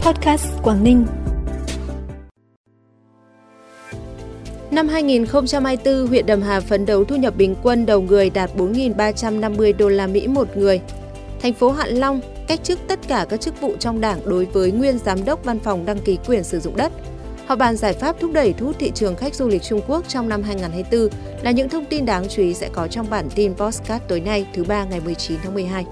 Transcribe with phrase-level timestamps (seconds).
[0.00, 1.06] Podcast Quảng Ninh.
[4.70, 9.76] Năm 2024, huyện Đầm Hà phấn đấu thu nhập bình quân đầu người đạt 4.350
[9.76, 10.80] đô la Mỹ một người.
[11.42, 14.72] Thành phố Hạ Long cách chức tất cả các chức vụ trong Đảng đối với
[14.72, 16.92] nguyên giám đốc văn phòng đăng ký quyền sử dụng đất.
[17.46, 20.08] Họp bàn giải pháp thúc đẩy thu hút thị trường khách du lịch Trung Quốc
[20.08, 23.54] trong năm 2024 là những thông tin đáng chú ý sẽ có trong bản tin
[23.54, 25.84] Postcard tối nay thứ ba ngày 19 tháng 12.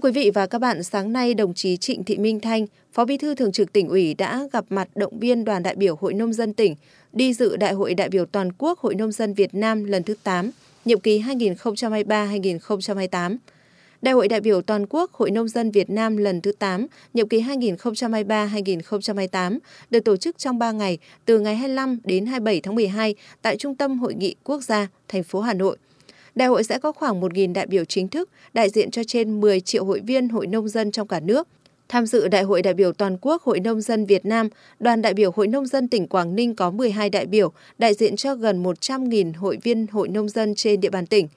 [0.00, 3.04] Thưa quý vị và các bạn, sáng nay đồng chí Trịnh Thị Minh Thanh, Phó
[3.04, 6.14] Bí thư Thường trực tỉnh ủy đã gặp mặt động viên đoàn đại biểu Hội
[6.14, 6.74] Nông dân tỉnh
[7.12, 10.14] đi dự Đại hội đại biểu toàn quốc Hội Nông dân Việt Nam lần thứ
[10.22, 10.50] 8,
[10.84, 13.36] nhiệm kỳ 2023-2028.
[14.02, 17.28] Đại hội đại biểu toàn quốc Hội Nông dân Việt Nam lần thứ 8, nhiệm
[17.28, 19.58] kỳ 2023-2028
[19.90, 23.74] được tổ chức trong 3 ngày từ ngày 25 đến 27 tháng 12 tại Trung
[23.74, 25.76] tâm Hội nghị Quốc gia, thành phố Hà Nội–
[26.34, 29.60] Đại hội sẽ có khoảng 1.000 đại biểu chính thức, đại diện cho trên 10
[29.60, 31.48] triệu hội viên hội nông dân trong cả nước.
[31.88, 35.14] Tham dự Đại hội đại biểu toàn quốc Hội Nông dân Việt Nam, đoàn đại
[35.14, 38.62] biểu Hội Nông dân tỉnh Quảng Ninh có 12 đại biểu, đại diện cho gần
[38.62, 41.28] 100.000 hội viên Hội Nông dân trên địa bàn tỉnh.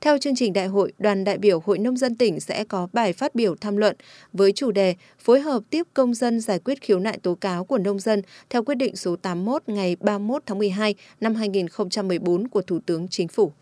[0.00, 3.12] Theo chương trình đại hội, đoàn đại biểu Hội Nông dân tỉnh sẽ có bài
[3.12, 3.96] phát biểu tham luận
[4.32, 7.78] với chủ đề phối hợp tiếp công dân giải quyết khiếu nại tố cáo của
[7.78, 12.78] nông dân theo quyết định số 81 ngày 31 tháng 12 năm 2014 của Thủ
[12.86, 13.52] tướng Chính phủ.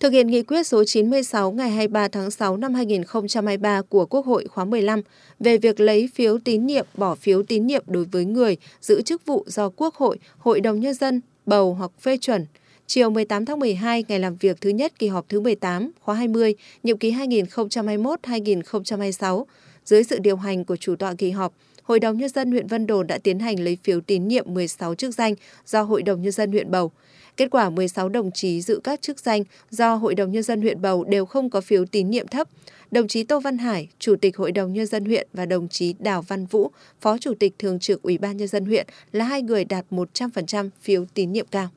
[0.00, 4.46] Thực hiện nghị quyết số 96 ngày 23 tháng 6 năm 2023 của Quốc hội
[4.46, 5.00] khóa 15
[5.40, 9.26] về việc lấy phiếu tín nhiệm, bỏ phiếu tín nhiệm đối với người giữ chức
[9.26, 12.46] vụ do Quốc hội, Hội đồng Nhân dân bầu hoặc phê chuẩn.
[12.86, 16.54] Chiều 18 tháng 12, ngày làm việc thứ nhất kỳ họp thứ 18, khóa 20,
[16.82, 19.44] nhiệm kỳ 2021-2026,
[19.84, 22.86] dưới sự điều hành của chủ tọa kỳ họp, Hội đồng Nhân dân huyện Vân
[22.86, 25.34] Đồn đã tiến hành lấy phiếu tín nhiệm 16 chức danh
[25.66, 26.92] do Hội đồng Nhân dân huyện bầu.
[27.40, 30.82] Kết quả 16 đồng chí giữ các chức danh do Hội đồng Nhân dân huyện
[30.82, 32.48] bầu đều không có phiếu tín nhiệm thấp.
[32.90, 35.94] Đồng chí Tô Văn Hải, Chủ tịch Hội đồng Nhân dân huyện và đồng chí
[35.98, 39.42] Đào Văn Vũ, Phó Chủ tịch Thường trực Ủy ban Nhân dân huyện là hai
[39.42, 41.68] người đạt 100% phiếu tín nhiệm cao.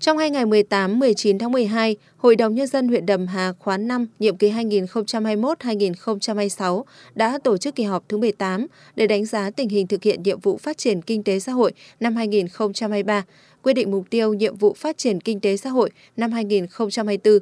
[0.00, 4.06] Trong hai ngày 18-19 tháng 12, Hội đồng Nhân dân huyện Đầm Hà khóa 5,
[4.18, 6.82] nhiệm kỳ 2021-2026
[7.14, 8.66] đã tổ chức kỳ họp thứ 18
[8.96, 11.72] để đánh giá tình hình thực hiện nhiệm vụ phát triển kinh tế xã hội
[12.00, 13.24] năm 2023,
[13.62, 17.38] quyết định mục tiêu nhiệm vụ phát triển kinh tế xã hội năm 2024.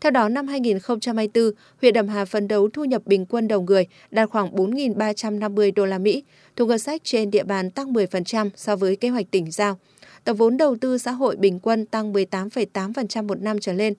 [0.00, 3.86] Theo đó, năm 2024, huyện Đầm Hà phấn đấu thu nhập bình quân đầu người
[4.10, 6.24] đạt khoảng 4.350 đô la Mỹ,
[6.56, 9.78] thu ngân sách trên địa bàn tăng 10% so với kế hoạch tỉnh giao.
[10.24, 13.94] Tổng vốn đầu tư xã hội bình quân tăng 18,8% một năm trở lên.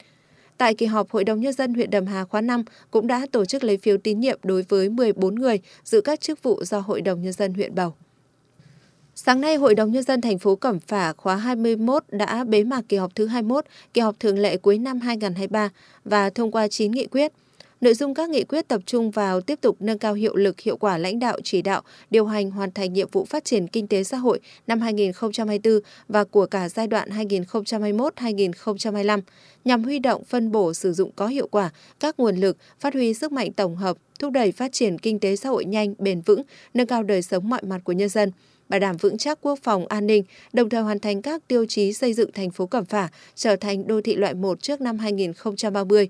[0.57, 3.45] Tại kỳ họp, Hội đồng Nhân dân huyện Đầm Hà khóa 5 cũng đã tổ
[3.45, 7.01] chức lấy phiếu tín nhiệm đối với 14 người giữ các chức vụ do Hội
[7.01, 7.93] đồng Nhân dân huyện bầu.
[9.25, 12.81] Sáng nay, Hội đồng Nhân dân thành phố Cẩm Phả khóa 21 đã bế mạc
[12.89, 15.69] kỳ họp thứ 21, kỳ họp thường lệ cuối năm 2023
[16.05, 17.31] và thông qua 9 nghị quyết.
[17.81, 20.77] Nội dung các nghị quyết tập trung vào tiếp tục nâng cao hiệu lực hiệu
[20.77, 24.03] quả lãnh đạo chỉ đạo, điều hành hoàn thành nhiệm vụ phát triển kinh tế
[24.03, 29.21] xã hội năm 2024 và của cả giai đoạn 2021-2025
[29.65, 31.69] nhằm huy động phân bổ sử dụng có hiệu quả
[31.99, 35.35] các nguồn lực, phát huy sức mạnh tổng hợp, thúc đẩy phát triển kinh tế
[35.35, 36.41] xã hội nhanh, bền vững,
[36.73, 38.31] nâng cao đời sống mọi mặt của nhân dân
[38.69, 40.23] bảo đảm vững chắc quốc phòng an ninh,
[40.53, 43.87] đồng thời hoàn thành các tiêu chí xây dựng thành phố Cẩm Phả trở thành
[43.87, 46.09] đô thị loại 1 trước năm 2030.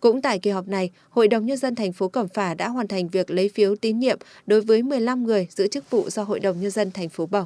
[0.00, 2.88] Cũng tại kỳ họp này, Hội đồng Nhân dân thành phố Cẩm Phả đã hoàn
[2.88, 6.40] thành việc lấy phiếu tín nhiệm đối với 15 người giữ chức vụ do Hội
[6.40, 7.44] đồng Nhân dân thành phố bầu.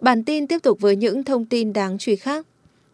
[0.00, 2.46] Bản tin tiếp tục với những thông tin đáng chú ý khác.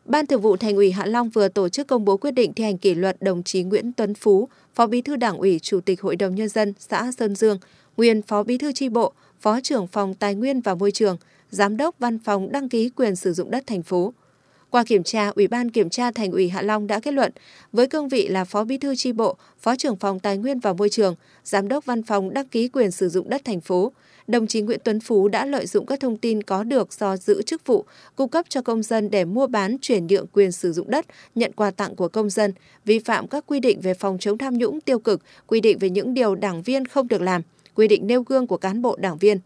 [0.04, 2.64] Ban Thường vụ Thành ủy Hạ Long vừa tổ chức công bố quyết định thi
[2.64, 6.00] hành kỷ luật đồng chí Nguyễn Tuấn Phú, Phó Bí thư Đảng ủy, Chủ tịch
[6.00, 7.58] Hội đồng Nhân dân xã Sơn Dương,
[7.96, 11.16] nguyên Phó Bí thư tri bộ, Phó trưởng phòng Tài nguyên và Môi trường,
[11.50, 14.12] Giám đốc Văn phòng đăng ký quyền sử dụng đất thành phố.
[14.76, 17.32] Qua kiểm tra, Ủy ban Kiểm tra Thành ủy Hạ Long đã kết luận,
[17.72, 20.72] với cương vị là Phó Bí thư tri bộ, Phó trưởng phòng Tài nguyên và
[20.72, 21.14] Môi trường,
[21.44, 23.92] Giám đốc Văn phòng đăng ký quyền sử dụng đất thành phố,
[24.26, 27.42] đồng chí Nguyễn Tuấn Phú đã lợi dụng các thông tin có được do giữ
[27.42, 27.84] chức vụ,
[28.16, 31.52] cung cấp cho công dân để mua bán chuyển nhượng quyền sử dụng đất, nhận
[31.52, 32.52] quà tặng của công dân,
[32.84, 35.90] vi phạm các quy định về phòng chống tham nhũng tiêu cực, quy định về
[35.90, 37.42] những điều đảng viên không được làm,
[37.74, 39.38] quy định nêu gương của cán bộ đảng viên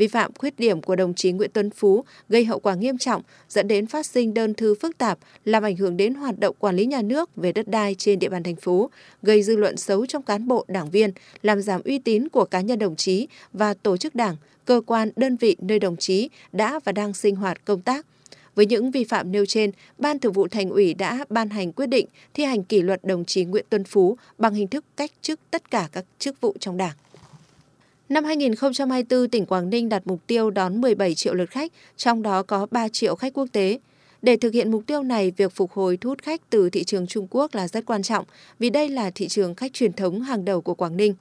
[0.00, 3.22] vi phạm khuyết điểm của đồng chí Nguyễn Tuấn Phú gây hậu quả nghiêm trọng,
[3.48, 6.76] dẫn đến phát sinh đơn thư phức tạp, làm ảnh hưởng đến hoạt động quản
[6.76, 8.90] lý nhà nước về đất đai trên địa bàn thành phố,
[9.22, 11.10] gây dư luận xấu trong cán bộ, đảng viên,
[11.42, 15.10] làm giảm uy tín của cá nhân đồng chí và tổ chức đảng, cơ quan,
[15.16, 18.06] đơn vị nơi đồng chí đã và đang sinh hoạt công tác.
[18.54, 21.86] Với những vi phạm nêu trên, Ban Thường vụ Thành ủy đã ban hành quyết
[21.86, 25.40] định thi hành kỷ luật đồng chí Nguyễn Tuấn Phú bằng hình thức cách chức
[25.50, 26.96] tất cả các chức vụ trong Đảng.
[28.10, 32.42] Năm 2024, tỉnh Quảng Ninh đặt mục tiêu đón 17 triệu lượt khách, trong đó
[32.42, 33.78] có 3 triệu khách quốc tế.
[34.22, 37.06] Để thực hiện mục tiêu này, việc phục hồi thu hút khách từ thị trường
[37.06, 38.24] Trung Quốc là rất quan trọng
[38.58, 41.14] vì đây là thị trường khách truyền thống hàng đầu của Quảng Ninh.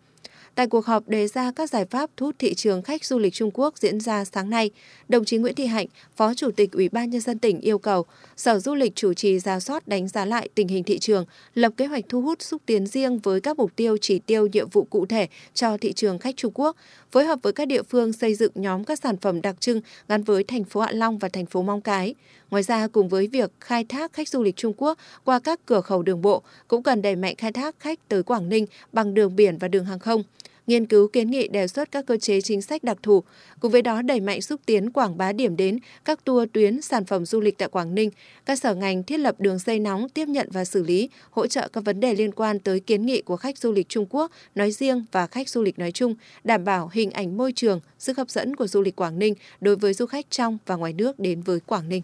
[0.59, 3.33] Tại cuộc họp đề ra các giải pháp thu hút thị trường khách du lịch
[3.33, 4.71] Trung Quốc diễn ra sáng nay,
[5.09, 8.05] đồng chí Nguyễn Thị Hạnh, Phó Chủ tịch Ủy ban Nhân dân tỉnh yêu cầu
[8.37, 11.73] Sở Du lịch chủ trì ra soát đánh giá lại tình hình thị trường, lập
[11.77, 14.83] kế hoạch thu hút xúc tiến riêng với các mục tiêu chỉ tiêu nhiệm vụ
[14.83, 16.75] cụ thể cho thị trường khách Trung Quốc,
[17.11, 20.23] phối hợp với các địa phương xây dựng nhóm các sản phẩm đặc trưng gắn
[20.23, 22.15] với thành phố Hạ Long và thành phố Mong Cái.
[22.49, 25.81] Ngoài ra, cùng với việc khai thác khách du lịch Trung Quốc qua các cửa
[25.81, 29.35] khẩu đường bộ, cũng cần đẩy mạnh khai thác khách tới Quảng Ninh bằng đường
[29.35, 30.23] biển và đường hàng không
[30.69, 33.23] nghiên cứu kiến nghị đề xuất các cơ chế chính sách đặc thù,
[33.59, 37.05] cùng với đó đẩy mạnh xúc tiến quảng bá điểm đến các tour tuyến sản
[37.05, 38.09] phẩm du lịch tại Quảng Ninh,
[38.45, 41.67] các sở ngành thiết lập đường dây nóng tiếp nhận và xử lý, hỗ trợ
[41.73, 44.71] các vấn đề liên quan tới kiến nghị của khách du lịch Trung Quốc nói
[44.71, 48.29] riêng và khách du lịch nói chung, đảm bảo hình ảnh môi trường, sức hấp
[48.29, 51.41] dẫn của du lịch Quảng Ninh đối với du khách trong và ngoài nước đến
[51.41, 52.01] với Quảng Ninh.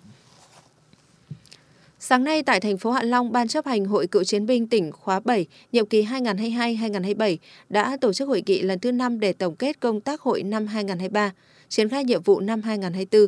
[2.07, 4.91] Sáng nay tại thành phố Hạ Long, Ban chấp hành Hội Cựu chiến binh tỉnh
[4.91, 7.37] khóa 7, nhiệm kỳ 2022-2027
[7.69, 10.67] đã tổ chức hội nghị lần thứ 5 để tổng kết công tác hội năm
[10.67, 11.31] 2023,
[11.69, 13.27] triển khai nhiệm vụ năm 2024.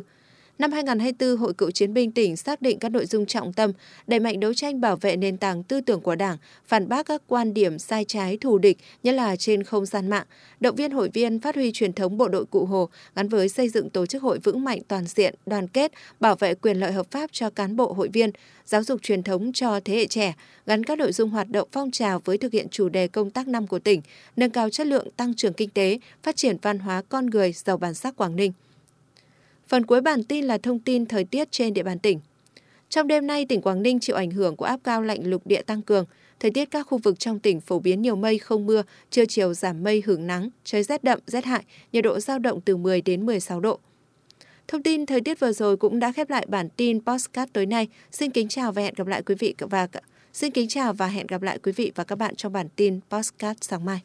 [0.58, 3.72] Năm 2024, Hội Cựu Chiến binh tỉnh xác định các nội dung trọng tâm,
[4.06, 7.22] đẩy mạnh đấu tranh bảo vệ nền tảng tư tưởng của Đảng, phản bác các
[7.26, 10.26] quan điểm sai trái thù địch, nhất là trên không gian mạng,
[10.60, 13.68] động viên hội viên phát huy truyền thống bộ đội cụ Hồ gắn với xây
[13.68, 17.10] dựng tổ chức hội vững mạnh toàn diện, đoàn kết, bảo vệ quyền lợi hợp
[17.10, 18.30] pháp cho cán bộ hội viên,
[18.66, 20.34] giáo dục truyền thống cho thế hệ trẻ,
[20.66, 23.48] gắn các nội dung hoạt động phong trào với thực hiện chủ đề công tác
[23.48, 24.00] năm của tỉnh,
[24.36, 27.76] nâng cao chất lượng tăng trưởng kinh tế, phát triển văn hóa con người giàu
[27.76, 28.52] bản sắc Quảng Ninh.
[29.68, 32.20] Phần cuối bản tin là thông tin thời tiết trên địa bàn tỉnh.
[32.88, 35.62] Trong đêm nay, tỉnh Quảng Ninh chịu ảnh hưởng của áp cao lạnh lục địa
[35.62, 36.04] tăng cường.
[36.40, 39.54] Thời tiết các khu vực trong tỉnh phổ biến nhiều mây không mưa, trưa chiều
[39.54, 43.02] giảm mây hưởng nắng, trời rét đậm, rét hại, nhiệt độ giao động từ 10
[43.02, 43.78] đến 16 độ.
[44.68, 47.88] Thông tin thời tiết vừa rồi cũng đã khép lại bản tin postcard tối nay.
[48.10, 49.88] Xin kính chào và hẹn gặp lại quý vị và
[50.32, 53.00] xin kính chào và hẹn gặp lại quý vị và các bạn trong bản tin
[53.10, 53.96] postcard sáng mai.